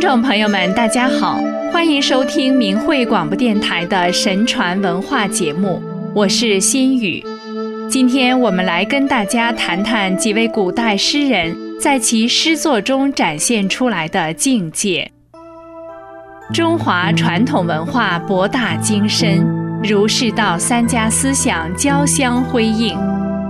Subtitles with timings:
[0.00, 1.38] 听众朋友们，大家好，
[1.70, 5.78] 欢迎收听明慧广播电台的神传文化节目，
[6.14, 7.22] 我是心雨。
[7.86, 15.06] 今天我们来跟大家谈谈几位古代诗人在其诗作中展现出来的境界。
[16.50, 19.44] 中华传统文化博大精深，
[19.84, 22.98] 儒释道三家思想交相辉映，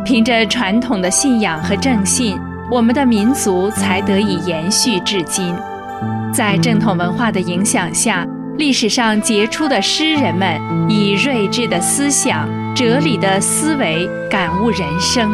[0.04, 2.36] 凭着传统的信仰和正信，
[2.72, 5.54] 我们的民族才得以延续至今。
[6.32, 15.30] 在正统文化的影响下，历史上杰出的诗人们以睿智的思想、哲理的思维感悟人生，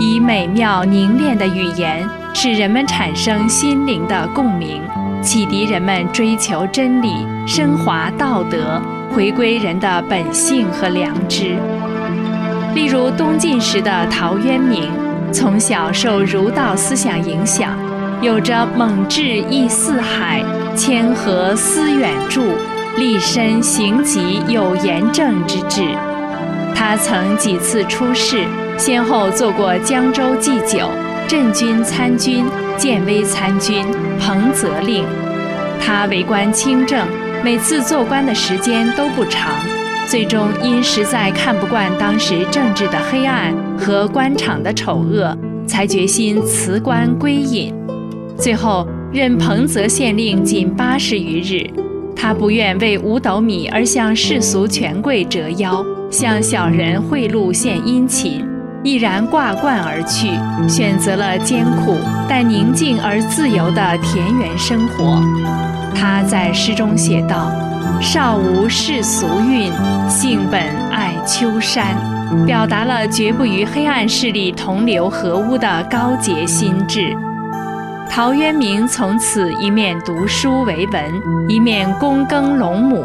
[0.00, 4.82] 以美妙凝练的语言使人们产生心灵的共鸣，
[5.22, 8.80] 启迪人们追求真理、升华道德、
[9.14, 11.56] 回归人的本性和良知。
[12.74, 14.90] 例如东晋时的陶渊明，
[15.32, 17.76] 从小受儒道思想影响。
[18.22, 20.44] 有着猛志意四海，
[20.76, 22.42] 谦和思远著，
[22.98, 25.82] 立身行疾有严正之志。
[26.74, 28.44] 他曾几次出仕，
[28.76, 30.90] 先后做过江州祭酒、
[31.26, 32.44] 镇军参军、
[32.76, 33.86] 建威参军、
[34.18, 35.06] 彭泽令。
[35.80, 37.06] 他为官清正，
[37.42, 39.50] 每次做官的时间都不长，
[40.06, 45.34] 最终因实在看不惯当时政治的黑暗和官场的丑恶，
[45.66, 47.79] 才决心辞官归隐。
[48.40, 51.68] 最后任彭泽县令仅八十余日，
[52.16, 58.42] 他不愿为五斗米而向世俗权贵折腰，向小人贿赂献殷勤，
[58.82, 60.30] 毅然挂冠而去，
[60.66, 61.94] 选择了艰苦
[62.26, 65.22] 但宁静而自由的田园生活。
[65.94, 67.52] 他在诗中写道
[68.00, 69.70] ：“少无世俗韵，
[70.08, 71.94] 性本爱丘山”，
[72.46, 77.14] 表达了绝不与黑暗势力同流合污的高洁心智。
[78.10, 83.04] 陶渊明从此一面读书为文，一面躬耕陇亩。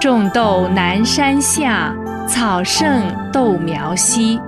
[0.00, 1.92] 种豆南山下，
[2.28, 3.02] 草盛
[3.32, 4.40] 豆苗稀。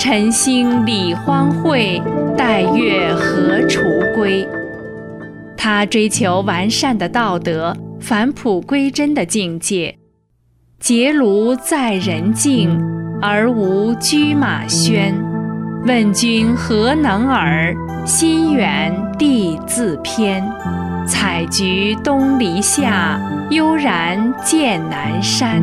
[0.00, 2.02] 晨兴理荒秽，
[2.36, 4.46] 带月荷锄归。
[5.56, 9.96] 他追求完善的道德，返璞归真的境界。
[10.80, 12.82] 结庐在人境，
[13.22, 15.14] 而无车马喧。
[15.86, 17.76] 问君何能尔？
[18.06, 20.42] 心远地自偏。
[21.06, 25.62] 采菊东篱下，悠然见南山。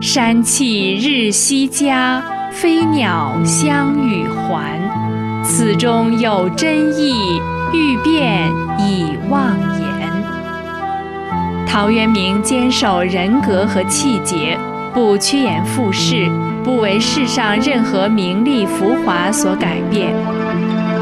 [0.00, 2.20] 山气日夕佳，
[2.50, 4.80] 飞鸟相与还。
[5.44, 7.14] 此中有真意，
[7.72, 9.86] 欲辨已忘言。
[11.64, 14.58] 陶渊明坚守人格和气节，
[14.96, 16.26] 不趋炎附势。
[16.64, 20.08] 不为世上任何名利浮华所改变。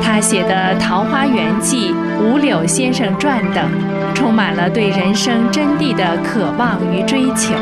[0.03, 3.65] 他写的《桃花源记》《五柳先生传》等，
[4.13, 7.55] 充满了对人生真谛的渴望与追求，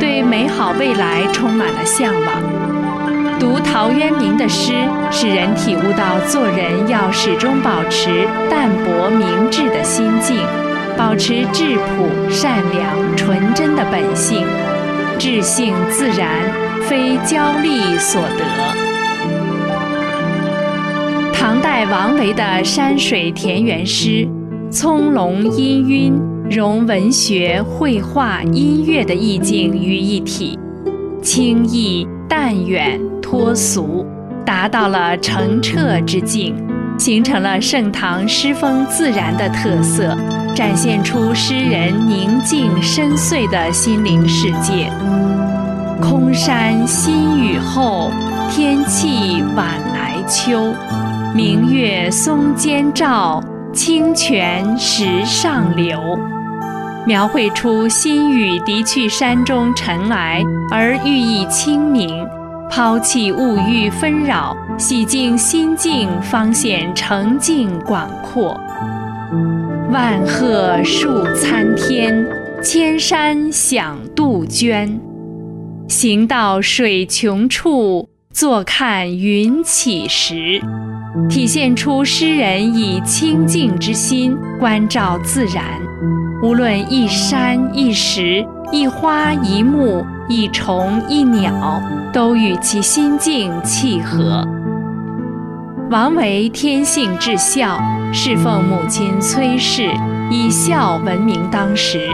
[0.00, 3.38] 对美好未来充满了向往。
[3.38, 4.72] 读陶渊明的诗，
[5.10, 10.38] 使人体悟到做人要始终保持淡泊明志的心境，
[10.96, 14.44] 保持质朴、善良、纯真的本性，
[15.20, 16.70] 至性自然。
[16.88, 18.44] 非骄力所得。
[21.32, 24.26] 唐代王维的山水田园诗，
[24.72, 26.12] 葱茏氤氲，
[26.50, 30.58] 融文学、绘画、音乐的意境于一体，
[31.22, 34.04] 清逸淡远脱俗，
[34.44, 36.56] 达到了澄澈之境，
[36.98, 40.16] 形成了盛唐诗风自然的特色，
[40.54, 44.90] 展现出诗人宁静深邃的心灵世界。
[46.00, 48.10] 空山新雨后，
[48.50, 50.74] 天气晚来秋。
[51.34, 56.18] 明月松间照，清泉石上流。
[57.06, 62.26] 描绘出新雨涤去山中尘埃，而寓意清明；
[62.70, 68.60] 抛弃物欲纷扰，洗净心境，方显澄净广阔。
[69.90, 72.24] 万壑树参天，
[72.62, 75.00] 千山响杜鹃。
[75.88, 80.62] 行到水穷处，坐看云起时，
[81.28, 85.64] 体现出诗人以清净之心关照自然。
[86.40, 91.82] 无论一山一石、一花一木、一虫一鸟，
[92.12, 94.46] 都与其心境契合。
[95.90, 97.76] 王维天性至孝，
[98.12, 99.90] 侍奉母亲崔氏，
[100.30, 102.08] 以孝闻名当时。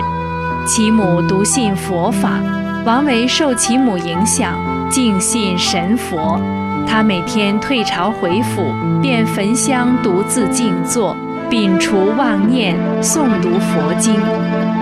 [0.64, 2.40] 其母笃信佛法。
[2.87, 4.55] 王维受其母影响，
[4.88, 6.40] 敬信神佛。
[6.88, 8.62] 他每天退朝回府，
[9.02, 11.14] 便焚香独自静坐，
[11.50, 14.19] 摒除妄念，诵读佛经。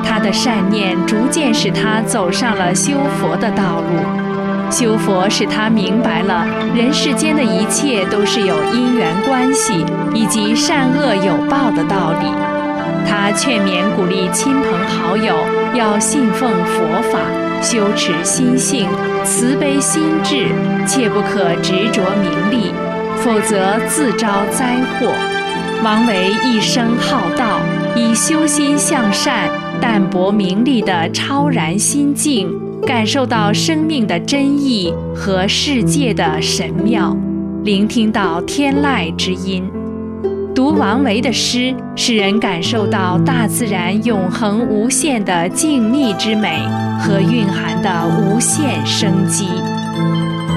[0.05, 4.24] 他的善念逐渐使他走上了修佛的道路。
[4.75, 6.45] 修佛使他明白了
[6.75, 12.27] 人世间的一切都是有因缘关系以及善恶有报的道理。
[13.07, 15.33] 他劝勉鼓励亲朋好友
[15.77, 17.21] 要信奉佛法，
[17.63, 18.89] 修持心性，
[19.23, 20.49] 慈悲心智，
[20.89, 22.73] 切不可执着名利，
[23.19, 25.13] 否则自招灾祸。
[25.85, 27.61] 王维一生好道，
[27.95, 29.49] 以修心向善、
[29.81, 32.49] 淡泊名利的超然心境，
[32.87, 37.17] 感受到生命的真意和世界的神妙，
[37.63, 39.65] 聆听到天籁之音。
[40.55, 46.61] 读王维的诗，使人感受到大自然永恒无限的静谧之美
[47.01, 49.49] 和蕴含的无限生机。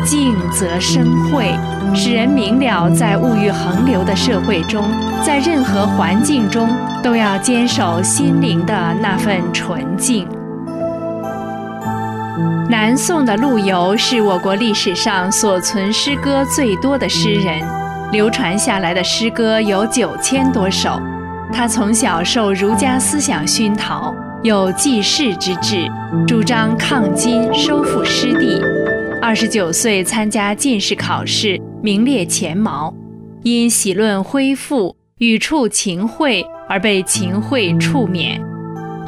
[0.04, 1.56] 静则生慧，
[1.96, 4.84] 使人明了，在物欲横流的社会中，
[5.24, 6.68] 在任何环境中，
[7.02, 10.28] 都要坚守心灵的那份纯净。
[12.70, 17.62] 南宋的陆游是我国历史上所存诗歌最多的诗人，
[18.12, 21.00] 流传下来的诗歌有九千多首。
[21.54, 25.88] 他从小受儒家思想熏陶，有济世之志，
[26.28, 28.62] 主张抗金、收复失地。
[29.22, 32.94] 二十九岁参加进士考试，名列前茅，
[33.44, 38.42] 因喜论恢复，语触秦桧而被秦桧处免。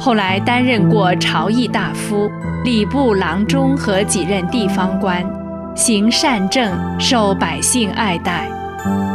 [0.00, 2.32] 后来担任过朝议大夫、
[2.64, 5.22] 礼部郎中和几任地方官，
[5.76, 8.48] 行善政，受百姓爱戴。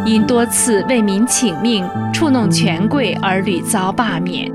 [0.06, 1.84] 因多次为民请命，
[2.14, 4.52] 触弄权贵而屡遭罢免。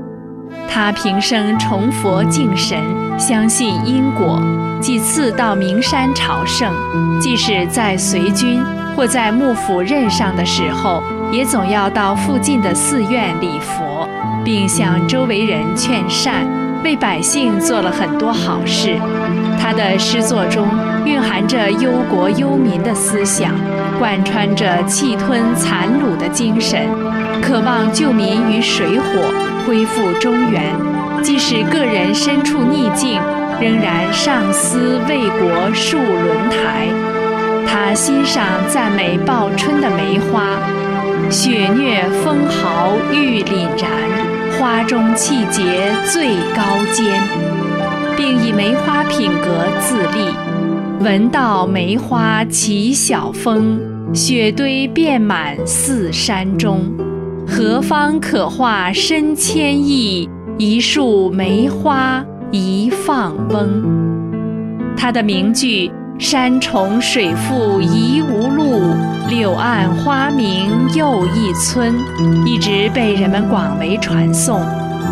[0.69, 2.79] 他平生崇佛敬神，
[3.19, 4.41] 相信因果。
[4.79, 6.73] 几次到名山朝圣，
[7.19, 8.57] 即使在随军
[8.95, 14.07] 或在幕府任上的时候，也总要到附近的寺院礼佛，
[14.43, 16.45] 并向周围人劝善，
[16.83, 18.95] 为百姓做了很多好事。
[19.59, 20.67] 他的诗作中
[21.05, 23.53] 蕴含着忧国忧民的思想，
[23.97, 26.87] 贯穿着气吞残虏的精神，
[27.41, 29.05] 渴望救民于水火，
[29.65, 30.63] 恢复中原。
[31.23, 33.19] 即使个人身处逆境。
[33.61, 36.87] 仍然上思为国戍轮台，
[37.67, 40.57] 他欣赏赞美报春的梅花，
[41.61, 43.87] 雪虐风豪玉凛然，
[44.57, 47.21] 花中气节最高坚，
[48.17, 50.33] 并以梅花品格自立。
[51.01, 53.79] 闻道梅花起小风，
[54.11, 56.81] 雪堆遍满四山中，
[57.47, 60.27] 何方可化身千亿？
[60.57, 62.25] 一树梅花。
[62.49, 63.83] 一放翁，
[64.97, 68.81] 他的名句“山重水复疑无路，
[69.27, 71.95] 柳暗花明又一村”
[72.45, 74.61] 一直被人们广为传颂。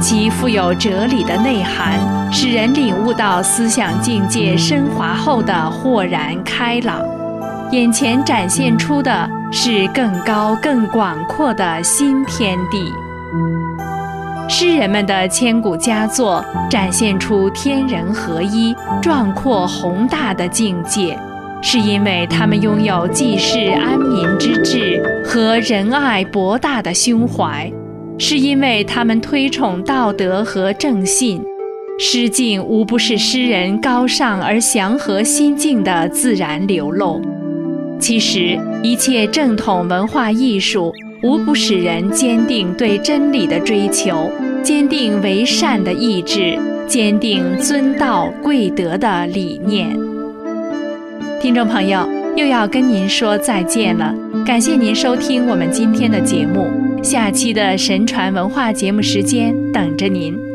[0.01, 1.99] 其富有哲理的内涵，
[2.31, 7.01] 使人领悟到思想境界升华后的豁然开朗。
[7.71, 12.93] 眼前展现出的是更高更广阔的新天地。
[14.47, 21.19] 诗人们的千古佳作，展现出天人合一、壮阔宏大的境界，
[21.61, 27.71] 是因为他们拥有济世安民之志和仁爱博大的胸怀，
[28.17, 31.41] 是因为他们推崇道德和正信。
[31.99, 37.21] 诗境无不是诗人高尚而祥和心境的自然流露。
[37.99, 40.93] 其实，一切正统文化艺术。
[41.21, 44.31] 无不使人坚定对真理的追求，
[44.63, 46.57] 坚定为善的意志，
[46.87, 49.93] 坚定尊道贵德的理念。
[51.41, 52.05] 听众朋友，
[52.35, 54.13] 又要跟您说再见了，
[54.45, 56.67] 感谢您收听我们今天的节目，
[57.01, 60.48] 下期的神传文化节目时间等着您。